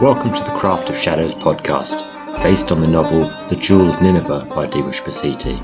Welcome 0.00 0.34
to 0.34 0.44
the 0.44 0.54
Craft 0.58 0.90
of 0.90 0.96
Shadows 0.98 1.32
podcast, 1.32 2.02
based 2.42 2.70
on 2.70 2.82
the 2.82 2.86
novel 2.86 3.20
The 3.48 3.56
Jewel 3.56 3.88
of 3.88 4.02
Nineveh 4.02 4.44
by 4.54 4.66
Dibush 4.66 5.00
Basiti. 5.00 5.56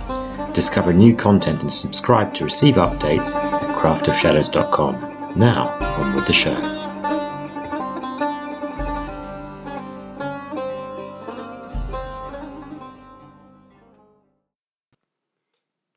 Discover 0.55 0.95
new 0.95 1.14
content 1.14 1.61
and 1.61 1.71
subscribe 1.71 2.32
to 2.37 2.45
receive 2.45 2.77
updates 2.77 3.37
at 3.37 3.77
craftofshadows.com. 3.77 5.39
Now, 5.39 5.68
on 5.99 6.17
with 6.17 6.27
the 6.27 6.32
show. 6.32 6.57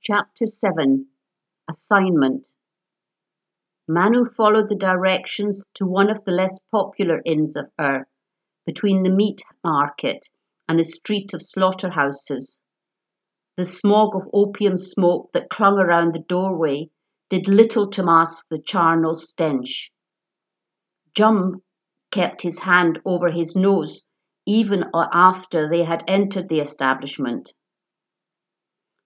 Chapter 0.01 0.45
7 0.45 1.07
Assignment 1.69 2.45
Manu 3.87 4.25
followed 4.25 4.67
the 4.67 4.75
directions 4.75 5.63
to 5.75 5.85
one 5.85 6.09
of 6.09 6.25
the 6.25 6.31
less 6.31 6.59
popular 6.69 7.21
inns 7.23 7.55
of 7.55 7.67
Ur, 7.79 8.05
between 8.65 9.03
the 9.03 9.09
meat 9.09 9.41
market 9.63 10.27
and 10.67 10.79
a 10.79 10.83
street 10.83 11.33
of 11.33 11.41
slaughterhouses. 11.41 12.59
The 13.57 13.65
smog 13.65 14.15
of 14.15 14.29
opium 14.33 14.75
smoke 14.75 15.31
that 15.33 15.49
clung 15.49 15.79
around 15.79 16.13
the 16.13 16.25
doorway 16.27 16.89
did 17.29 17.47
little 17.47 17.89
to 17.91 18.03
mask 18.03 18.47
the 18.49 18.61
charnel 18.61 19.13
stench. 19.13 19.91
Jum 21.15 21.61
kept 22.11 22.41
his 22.41 22.59
hand 22.59 22.99
over 23.05 23.31
his 23.31 23.55
nose 23.55 24.05
even 24.45 24.85
after 24.93 25.67
they 25.67 25.83
had 25.83 26.03
entered 26.07 26.49
the 26.49 26.59
establishment. 26.59 27.53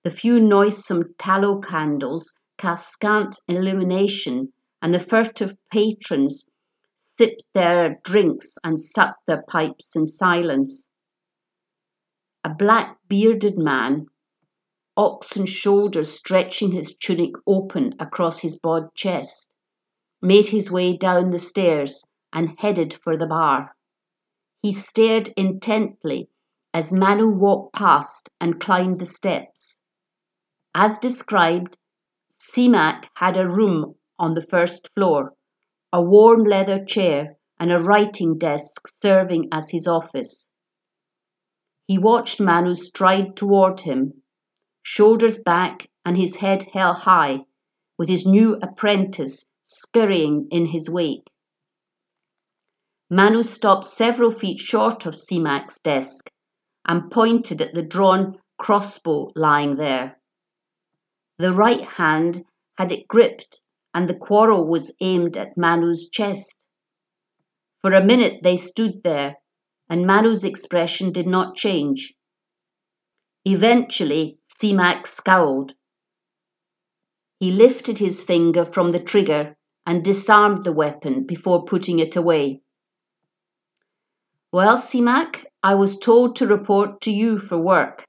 The 0.04 0.12
few 0.12 0.40
noisome 0.40 1.14
tallow 1.18 1.60
candles 1.60 2.34
cast 2.58 2.90
scant 2.90 3.40
illumination 3.48 4.52
and 4.82 4.94
the 4.94 5.00
furtive 5.00 5.56
patrons 5.72 6.49
sipped 7.20 7.44
their 7.54 8.00
drinks 8.06 8.56
and 8.64 8.80
sucked 8.80 9.26
their 9.28 9.44
pipes 9.50 9.94
in 9.94 10.06
silence. 10.06 10.88
A 12.46 12.50
black 12.50 12.96
bearded 13.10 13.58
man, 13.58 14.06
oxen 14.96 15.46
shoulders 15.46 16.10
stretching 16.10 16.72
his 16.72 16.96
tunic 16.96 17.34
open 17.46 17.94
across 18.00 18.40
his 18.40 18.58
broad 18.58 18.96
chest, 18.96 19.50
made 20.22 20.48
his 20.48 20.72
way 20.72 20.96
down 20.96 21.32
the 21.32 21.40
stairs 21.40 22.06
and 22.32 22.58
headed 22.58 22.94
for 23.04 23.18
the 23.18 23.28
bar. 23.28 23.76
He 24.62 24.72
stared 24.72 25.28
intently 25.36 26.30
as 26.74 26.94
Manu 26.94 27.28
walked 27.28 27.74
past 27.74 28.30
and 28.40 28.62
climbed 28.62 29.02
the 29.02 29.06
steps. 29.06 29.78
As 30.74 30.98
described, 30.98 31.76
Simak 32.40 33.10
had 33.16 33.36
a 33.36 33.50
room 33.50 33.96
on 34.18 34.36
the 34.36 34.48
first 34.50 34.90
floor, 34.96 35.34
a 35.92 36.02
worn 36.02 36.44
leather 36.44 36.84
chair, 36.86 37.38
and 37.60 37.72
a 37.72 37.80
writing 37.80 38.38
desk 38.38 38.88
serving 39.02 39.48
as 39.52 39.70
his 39.70 39.88
office. 39.88 40.46
He 41.88 41.98
watched 41.98 42.40
Manu 42.40 42.76
stride 42.76 43.36
toward 43.36 43.82
him, 43.82 44.22
shoulders 44.84 45.40
back 45.40 45.90
and 46.06 46.16
his 46.18 46.36
head 46.38 46.64
held 46.74 46.98
high, 47.00 47.46
with 47.98 48.08
his 48.08 48.26
new 48.26 48.58
apprentice 48.62 49.46
scurrying 49.68 50.48
in 50.52 50.68
his 50.68 50.90
wake. 50.90 51.28
Manu 53.10 53.44
stopped 53.44 53.86
several 53.86 54.32
feet 54.32 54.60
short 54.60 55.06
of 55.06 55.16
Simak's 55.16 55.80
desk 55.80 56.30
and 56.88 57.12
pointed 57.12 57.62
at 57.62 57.74
the 57.74 57.82
drawn 57.82 58.38
crossbow 58.58 59.32
lying 59.36 59.76
there. 59.76 60.20
The 61.40 61.54
right 61.54 61.82
hand 61.82 62.46
had 62.78 62.92
it 62.92 63.08
gripped 63.08 63.62
and 64.00 64.08
the 64.08 64.16
quarrel 64.16 64.66
was 64.66 64.94
aimed 65.02 65.36
at 65.36 65.58
Manu's 65.58 66.08
chest. 66.08 66.56
For 67.82 67.92
a 67.92 68.02
minute 68.02 68.42
they 68.44 68.56
stood 68.56 69.04
there, 69.04 69.36
and 69.90 70.08
Manu's 70.08 70.46
expression 70.46 71.12
did 71.12 71.28
not 71.28 71.58
change. 71.58 72.14
Eventually, 73.44 74.38
Simak 74.48 75.06
scowled. 75.06 75.74
He 77.42 77.52
lifted 77.52 77.98
his 77.98 78.24
finger 78.24 78.64
from 78.64 78.94
the 78.94 79.02
trigger 79.02 79.58
and 79.86 80.02
disarmed 80.02 80.64
the 80.64 80.72
weapon 80.72 81.26
before 81.26 81.66
putting 81.66 82.00
it 82.00 82.16
away. 82.16 82.62
Well, 84.54 84.78
Simak, 84.78 85.44
I 85.62 85.76
was 85.76 86.00
told 86.00 86.38
to 86.38 86.48
report 86.48 87.02
to 87.02 87.12
you 87.12 87.38
for 87.38 87.58
work. 87.58 88.06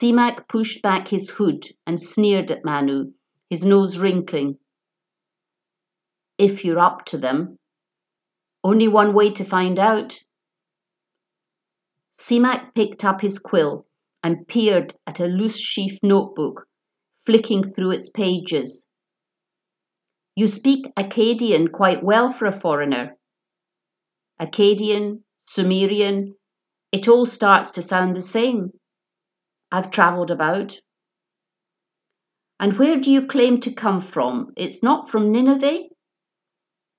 Simak 0.00 0.48
pushed 0.48 0.80
back 0.80 1.08
his 1.08 1.28
hood 1.28 1.66
and 1.86 2.00
sneered 2.00 2.50
at 2.50 2.64
Manu 2.64 3.12
his 3.54 3.64
nose 3.64 3.98
wrinkling. 3.98 4.58
If 6.38 6.64
you're 6.64 6.78
up 6.78 7.04
to 7.06 7.18
them. 7.18 7.56
Only 8.62 8.88
one 8.88 9.14
way 9.14 9.30
to 9.32 9.44
find 9.44 9.78
out. 9.78 10.18
Simak 12.18 12.74
picked 12.74 13.04
up 13.04 13.20
his 13.20 13.38
quill 13.38 13.86
and 14.22 14.48
peered 14.48 14.94
at 15.06 15.20
a 15.20 15.26
loose 15.26 15.60
sheaf 15.60 15.98
notebook, 16.02 16.66
flicking 17.26 17.62
through 17.62 17.90
its 17.90 18.08
pages. 18.08 18.84
You 20.34 20.46
speak 20.46 20.86
Akkadian 20.96 21.70
quite 21.70 22.02
well 22.02 22.32
for 22.32 22.46
a 22.46 22.60
foreigner. 22.60 23.16
Akkadian, 24.40 25.20
Sumerian, 25.46 26.34
it 26.90 27.06
all 27.06 27.26
starts 27.26 27.70
to 27.72 27.82
sound 27.82 28.16
the 28.16 28.20
same. 28.20 28.70
I've 29.70 29.90
travelled 29.90 30.30
about. 30.30 30.80
And 32.58 32.76
where 32.78 32.98
do 32.98 33.12
you 33.12 33.26
claim 33.26 33.60
to 33.60 33.72
come 33.72 34.00
from? 34.00 34.52
It's 34.56 34.82
not 34.82 35.10
from 35.10 35.30
Nineveh? 35.30 35.88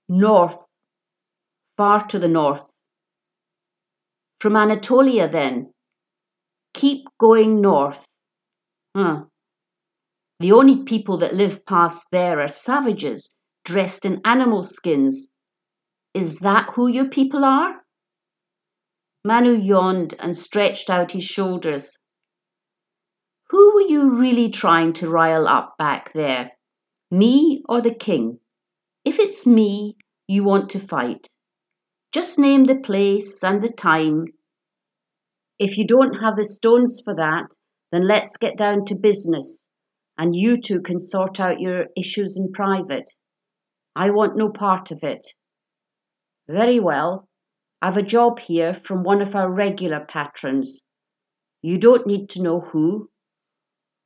North. 0.08 0.66
Far 1.78 2.06
to 2.08 2.20
the 2.20 2.28
north. 2.28 2.72
From 4.40 4.56
Anatolia, 4.56 5.28
then? 5.28 5.74
Keep 6.74 7.08
going 7.18 7.60
north. 7.62 8.06
Huh. 8.96 9.24
The 10.40 10.52
only 10.52 10.84
people 10.84 11.18
that 11.18 11.34
live 11.34 11.66
past 11.66 12.08
there 12.12 12.40
are 12.40 12.48
savages, 12.48 13.32
dressed 13.64 14.06
in 14.06 14.22
animal 14.26 14.62
skins. 14.62 15.32
Is 16.14 16.40
that 16.40 16.70
who 16.76 16.88
your 16.88 17.10
people 17.10 17.44
are? 17.44 17.82
Manu 19.24 19.54
yawned 19.54 20.14
and 20.20 20.38
stretched 20.38 20.90
out 20.90 21.14
his 21.14 21.24
shoulders. 21.24 21.98
Who 23.50 23.74
were 23.74 23.82
you 23.82 24.12
really 24.12 24.50
trying 24.52 24.94
to 24.94 25.10
rile 25.10 25.48
up 25.48 25.78
back 25.80 26.14
there? 26.14 26.52
Me 27.10 27.64
or 27.68 27.82
the 27.82 27.96
king? 27.96 28.40
If 29.16 29.22
it's 29.22 29.48
me 29.48 29.96
you 30.28 30.44
want 30.44 30.70
to 30.72 30.78
fight, 30.78 31.30
just 32.12 32.38
name 32.38 32.66
the 32.66 32.76
place 32.76 33.42
and 33.46 33.64
the 33.64 33.72
time. 33.72 34.26
If 35.58 35.78
you 35.78 35.88
don't 35.88 36.16
have 36.16 36.36
the 36.36 36.44
stones 36.44 37.02
for 37.02 37.16
that, 37.16 37.48
then 37.94 38.06
let's 38.06 38.36
get 38.36 38.58
down 38.58 38.84
to 38.88 38.96
business, 38.96 39.68
and 40.18 40.36
you 40.36 40.60
two 40.62 40.82
can 40.82 41.00
sort 41.00 41.40
out 41.40 41.62
your 41.62 41.86
issues 41.96 42.36
in 42.38 42.52
private. 42.52 43.10
I 43.96 44.10
want 44.10 44.36
no 44.36 44.50
part 44.50 44.92
of 44.92 45.00
it. 45.02 45.26
Very 46.50 46.82
well. 46.82 47.30
I've 47.82 47.96
a 47.96 48.04
job 48.04 48.40
here 48.40 48.74
from 48.74 49.04
one 49.04 49.22
of 49.22 49.34
our 49.34 49.50
regular 49.50 50.06
patrons. 50.06 50.82
You 51.62 51.78
don't 51.78 52.06
need 52.06 52.28
to 52.32 52.42
know 52.42 52.60
who. 52.60 53.10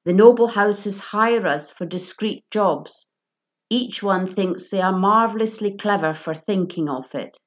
The 0.05 0.13
noble 0.13 0.49
houses 0.49 0.99
hire 0.99 1.47
us 1.47 1.71
for 1.71 1.87
discreet 1.87 2.45
jobs. 2.51 3.07
Each 3.69 4.01
one 4.01 4.25
thinks 4.25 4.69
they 4.69 4.81
are 4.81 4.97
marvellously 4.97 5.77
clever 5.77 6.13
for 6.13 6.33
thinking 6.33 6.89
of 6.89 7.13
it. 7.13 7.37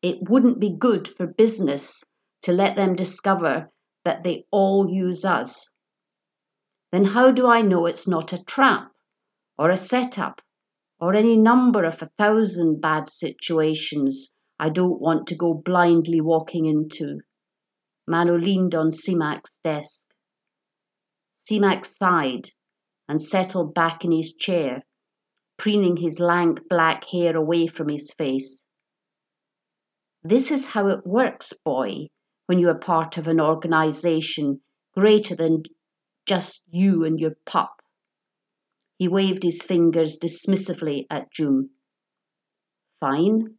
It 0.00 0.28
wouldn't 0.30 0.60
be 0.60 0.70
good 0.70 1.08
for 1.08 1.26
business 1.26 2.04
to 2.42 2.52
let 2.52 2.76
them 2.76 2.94
discover 2.94 3.70
that 4.04 4.22
they 4.22 4.44
all 4.52 4.88
use 4.88 5.24
us. 5.24 5.68
Then 6.92 7.06
how 7.06 7.32
do 7.32 7.48
I 7.48 7.62
know 7.62 7.86
it's 7.86 8.06
not 8.06 8.32
a 8.32 8.44
trap 8.44 8.92
or 9.58 9.70
a 9.70 9.76
setup 9.76 10.40
or 11.00 11.14
any 11.14 11.36
number 11.36 11.84
of 11.84 12.00
a 12.00 12.10
thousand 12.16 12.80
bad 12.80 13.08
situations 13.08 14.30
I 14.60 14.68
don't 14.68 15.00
want 15.00 15.26
to 15.26 15.34
go 15.34 15.54
blindly 15.54 16.20
walking 16.20 16.66
into? 16.66 17.18
Manu 18.06 18.38
leaned 18.38 18.76
on 18.76 18.90
Simak's 18.90 19.58
desk. 19.64 20.02
Simak 21.44 21.84
sighed 21.84 22.50
and 23.08 23.20
settled 23.20 23.74
back 23.74 24.04
in 24.04 24.12
his 24.12 24.32
chair, 24.32 24.84
preening 25.58 25.96
his 25.96 26.20
lank 26.20 26.60
black 26.68 27.04
hair 27.04 27.36
away 27.36 27.66
from 27.66 27.88
his 27.88 28.12
face. 28.12 28.62
This 30.22 30.50
is 30.50 30.66
how 30.66 30.88
it 30.88 31.06
works, 31.06 31.52
boy, 31.64 32.08
when 32.46 32.58
you 32.58 32.68
are 32.68 32.78
part 32.78 33.16
of 33.16 33.28
an 33.28 33.40
organization 33.40 34.60
greater 34.94 35.36
than 35.36 35.62
just 36.26 36.62
you 36.68 37.04
and 37.04 37.18
your 37.20 37.36
pup. 37.44 37.82
He 38.98 39.08
waved 39.08 39.42
his 39.42 39.62
fingers 39.62 40.18
dismissively 40.18 41.06
at 41.10 41.30
June. 41.32 41.70
Fine. 42.98 43.58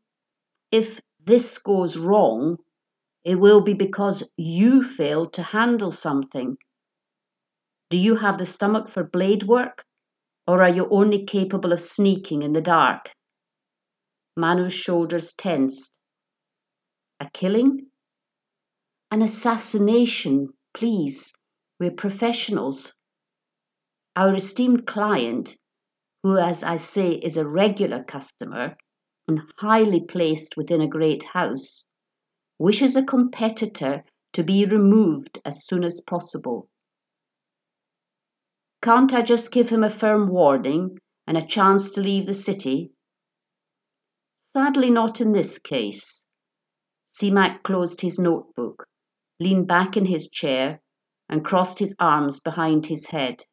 If 0.71 0.99
this 1.23 1.57
goes 1.57 1.97
wrong, 1.97 2.57
it 3.23 3.35
will 3.35 3.61
be 3.61 3.73
because 3.73 4.23
you 4.35 4.83
failed 4.83 5.33
to 5.33 5.43
handle 5.43 5.91
something. 5.91 6.57
Do 7.89 7.97
you 7.97 8.15
have 8.15 8.37
the 8.37 8.45
stomach 8.45 8.89
for 8.89 9.03
blade 9.03 9.43
work, 9.43 9.85
or 10.47 10.63
are 10.63 10.73
you 10.73 10.87
only 10.89 11.25
capable 11.25 11.73
of 11.73 11.79
sneaking 11.79 12.41
in 12.41 12.53
the 12.53 12.61
dark? 12.61 13.11
Manu's 14.37 14.73
shoulders 14.73 15.33
tensed. 15.33 15.91
A 17.19 17.29
killing? 17.33 17.87
An 19.11 19.21
assassination, 19.21 20.53
please. 20.73 21.33
We're 21.79 21.91
professionals. 21.91 22.95
Our 24.15 24.35
esteemed 24.35 24.87
client, 24.87 25.57
who, 26.23 26.37
as 26.37 26.63
I 26.63 26.77
say, 26.77 27.13
is 27.13 27.37
a 27.37 27.47
regular 27.47 28.03
customer 28.03 28.77
and 29.27 29.41
highly 29.59 30.01
placed 30.01 30.55
within 30.55 30.81
a 30.81 30.87
great 30.87 31.23
house, 31.23 31.85
wishes 32.59 32.95
a 32.95 33.03
competitor 33.03 34.03
to 34.33 34.43
be 34.43 34.65
removed 34.65 35.39
as 35.45 35.65
soon 35.65 35.83
as 35.83 36.01
possible. 36.01 36.69
Can't 38.81 39.13
I 39.13 39.21
just 39.21 39.51
give 39.51 39.69
him 39.69 39.83
a 39.83 39.89
firm 39.89 40.29
warning 40.29 40.99
and 41.25 41.35
a 41.35 41.45
chance 41.45 41.89
to 41.91 42.01
leave 42.01 42.25
the 42.25 42.33
city? 42.33 42.91
Sadly, 44.47 44.89
not 44.89 45.19
in 45.19 45.31
this 45.31 45.57
case. 45.57 46.21
Simak 47.07 47.63
closed 47.63 48.01
his 48.01 48.19
notebook, 48.19 48.87
leaned 49.39 49.67
back 49.67 49.97
in 49.97 50.05
his 50.05 50.29
chair, 50.29 50.81
and 51.27 51.43
crossed 51.43 51.79
his 51.79 51.95
arms 51.99 52.39
behind 52.39 52.85
his 52.85 53.07
head. 53.07 53.43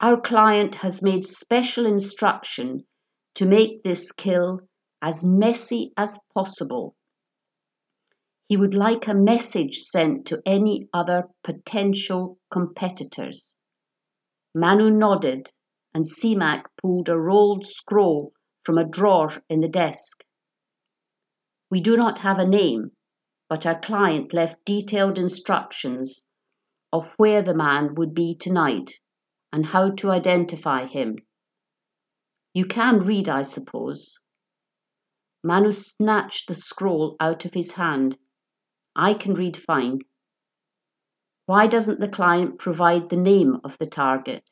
Our 0.00 0.18
client 0.18 0.76
has 0.76 1.02
made 1.02 1.26
special 1.26 1.84
instruction 1.84 2.86
to 3.34 3.46
make 3.46 3.82
this 3.82 4.12
kill 4.12 4.60
as 5.02 5.24
messy 5.26 5.92
as 5.96 6.18
possible. 6.34 6.96
He 8.48 8.56
would 8.56 8.74
like 8.74 9.06
a 9.06 9.14
message 9.14 9.76
sent 9.76 10.26
to 10.26 10.42
any 10.46 10.88
other 10.92 11.28
potential 11.44 12.38
competitors. 12.50 13.54
Manu 14.54 14.90
nodded, 14.90 15.52
and 15.94 16.04
Simak 16.04 16.66
pulled 16.76 17.08
a 17.08 17.18
rolled 17.18 17.66
scroll 17.66 18.32
from 18.64 18.78
a 18.78 18.84
drawer 18.84 19.30
in 19.48 19.60
the 19.60 19.68
desk. 19.68 20.24
We 21.70 21.80
do 21.80 21.96
not 21.96 22.18
have 22.18 22.38
a 22.38 22.46
name, 22.46 22.90
but 23.48 23.64
our 23.64 23.80
client 23.80 24.32
left 24.32 24.64
detailed 24.64 25.18
instructions 25.18 26.22
of 26.92 27.14
where 27.16 27.42
the 27.42 27.54
man 27.54 27.94
would 27.94 28.14
be 28.14 28.34
tonight 28.34 29.00
and 29.52 29.66
how 29.66 29.90
to 29.90 30.10
identify 30.10 30.86
him. 30.86 31.18
You 32.52 32.66
can 32.66 32.98
read, 32.98 33.28
I 33.28 33.42
suppose. 33.42 34.18
Manu 35.44 35.70
snatched 35.70 36.48
the 36.48 36.54
scroll 36.54 37.16
out 37.20 37.44
of 37.44 37.54
his 37.54 37.72
hand. 37.72 38.18
I 38.96 39.14
can 39.14 39.34
read 39.34 39.56
fine. 39.56 40.00
Why 41.50 41.66
doesn't 41.66 41.98
the 41.98 42.08
client 42.08 42.60
provide 42.60 43.08
the 43.08 43.16
name 43.16 43.58
of 43.64 43.76
the 43.78 43.86
target? 43.88 44.48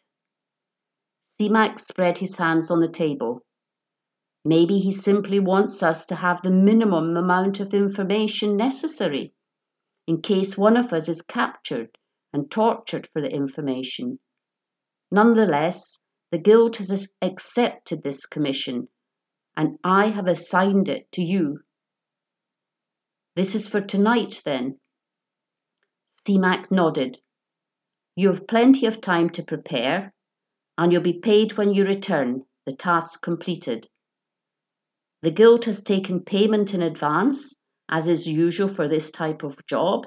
Simak 1.39 1.79
spread 1.79 2.19
his 2.19 2.35
hands 2.35 2.73
on 2.73 2.81
the 2.81 2.89
table. 2.89 3.45
Maybe 4.45 4.81
he 4.81 4.91
simply 4.91 5.39
wants 5.39 5.81
us 5.81 6.05
to 6.07 6.17
have 6.17 6.43
the 6.43 6.51
minimum 6.51 7.17
amount 7.17 7.61
of 7.61 7.73
information 7.73 8.57
necessary 8.57 9.33
in 10.09 10.23
case 10.23 10.59
one 10.59 10.77
of 10.77 10.93
us 10.93 11.09
is 11.09 11.23
captured 11.23 11.97
and 12.33 12.51
tortured 12.51 13.09
for 13.13 13.23
the 13.23 13.31
information. 13.33 14.19
Nonetheless, 15.13 16.01
the 16.33 16.39
Guild 16.39 16.79
has 16.79 17.09
accepted 17.23 18.03
this 18.03 18.27
commission 18.27 18.89
and 19.57 19.79
I 19.85 20.09
have 20.09 20.27
assigned 20.27 20.89
it 20.89 21.13
to 21.13 21.23
you. 21.23 21.61
This 23.37 23.55
is 23.55 23.69
for 23.69 23.81
tonight, 23.81 24.43
then. 24.45 24.81
Simak 26.29 26.71
nodded. 26.71 27.19
You 28.15 28.31
have 28.31 28.47
plenty 28.47 28.85
of 28.85 29.01
time 29.01 29.31
to 29.31 29.43
prepare, 29.43 30.13
and 30.77 30.93
you'll 30.93 31.01
be 31.01 31.21
paid 31.21 31.57
when 31.57 31.73
you 31.73 31.87
return, 31.87 32.45
the 32.67 32.75
task 32.75 33.23
completed. 33.23 33.89
The 35.23 35.31
Guild 35.31 35.65
has 35.65 35.81
taken 35.81 36.21
payment 36.21 36.75
in 36.75 36.83
advance, 36.83 37.57
as 37.89 38.09
is 38.09 38.27
usual 38.27 38.69
for 38.69 38.87
this 38.87 39.11
type 39.11 39.43
of 39.43 39.65
job, 39.67 40.07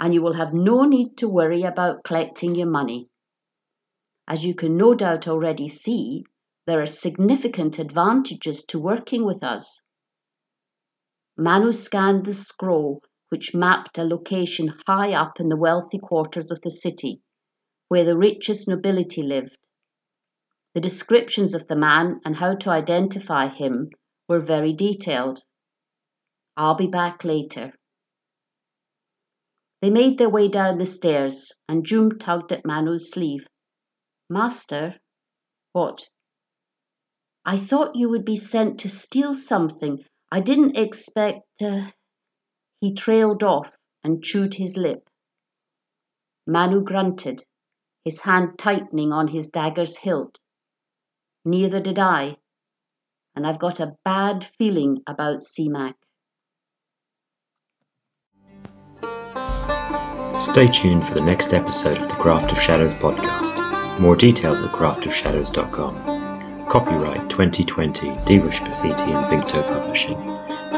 and 0.00 0.14
you 0.14 0.22
will 0.22 0.32
have 0.32 0.54
no 0.54 0.84
need 0.84 1.18
to 1.18 1.28
worry 1.28 1.62
about 1.62 2.04
collecting 2.04 2.54
your 2.54 2.70
money. 2.70 3.10
As 4.26 4.46
you 4.46 4.54
can 4.54 4.78
no 4.78 4.94
doubt 4.94 5.28
already 5.28 5.68
see, 5.68 6.24
there 6.66 6.80
are 6.80 6.86
significant 6.86 7.78
advantages 7.78 8.64
to 8.68 8.78
working 8.78 9.26
with 9.26 9.42
us. 9.42 9.82
Manu 11.36 11.70
scanned 11.70 12.24
the 12.24 12.32
scroll 12.32 13.02
which 13.34 13.52
mapped 13.52 13.98
a 13.98 14.04
location 14.04 14.72
high 14.86 15.12
up 15.12 15.40
in 15.40 15.48
the 15.48 15.56
wealthy 15.56 15.98
quarters 15.98 16.52
of 16.52 16.60
the 16.60 16.70
city, 16.70 17.20
where 17.88 18.04
the 18.04 18.16
richest 18.16 18.68
nobility 18.68 19.24
lived. 19.24 19.58
The 20.74 20.80
descriptions 20.80 21.52
of 21.52 21.66
the 21.66 21.74
man 21.74 22.20
and 22.24 22.36
how 22.36 22.54
to 22.54 22.70
identify 22.70 23.48
him 23.48 23.90
were 24.28 24.38
very 24.38 24.72
detailed. 24.72 25.40
I'll 26.56 26.76
be 26.76 26.86
back 26.86 27.24
later. 27.24 27.72
They 29.82 29.90
made 29.90 30.16
their 30.16 30.30
way 30.30 30.46
down 30.46 30.78
the 30.78 30.86
stairs, 30.86 31.50
and 31.68 31.84
Joom 31.84 32.20
tugged 32.20 32.52
at 32.52 32.64
Manu's 32.64 33.10
sleeve. 33.10 33.48
Master? 34.30 34.94
What? 35.72 36.04
I 37.44 37.56
thought 37.56 37.96
you 37.96 38.08
would 38.10 38.24
be 38.24 38.36
sent 38.36 38.78
to 38.78 38.88
steal 38.88 39.34
something. 39.34 40.04
I 40.30 40.38
didn't 40.38 40.76
expect. 40.76 41.40
Uh... 41.60 41.90
He 42.84 42.92
trailed 42.92 43.42
off 43.42 43.78
and 44.02 44.22
chewed 44.22 44.52
his 44.52 44.76
lip. 44.76 45.08
Manu 46.46 46.82
grunted, 46.82 47.42
his 48.04 48.20
hand 48.20 48.58
tightening 48.58 49.10
on 49.10 49.28
his 49.28 49.48
dagger's 49.48 49.96
hilt. 49.96 50.38
Neither 51.46 51.80
did 51.80 51.98
I, 51.98 52.36
and 53.34 53.46
I've 53.46 53.58
got 53.58 53.80
a 53.80 53.96
bad 54.04 54.44
feeling 54.58 55.02
about 55.06 55.38
Simak. 55.38 55.94
Stay 60.38 60.66
tuned 60.66 61.06
for 61.06 61.14
the 61.14 61.22
next 61.24 61.54
episode 61.54 61.96
of 61.96 62.08
the 62.08 62.16
Craft 62.16 62.52
of 62.52 62.60
Shadows 62.60 62.92
podcast. 62.96 63.98
More 63.98 64.14
details 64.14 64.60
at 64.60 64.72
craftofshadows.com. 64.72 66.66
Copyright 66.66 67.30
2020 67.30 68.10
Divush 68.26 68.60
Pasiti 68.60 69.10
and 69.10 69.24
Vincto 69.24 69.62
Publishing. 69.72 70.18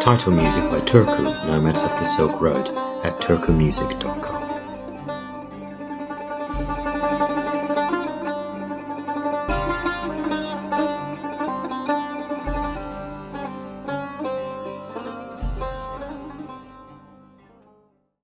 Title 0.00 0.32
music 0.32 0.62
by 0.70 0.80
Turku, 0.80 1.46
Nomads 1.46 1.82
of 1.82 1.90
the 1.98 2.04
Silk 2.04 2.40
Road, 2.40 2.68
at 3.04 3.20
turkumusic.com. 3.20 4.45